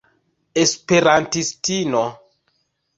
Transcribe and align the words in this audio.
esperantistino 0.61 2.03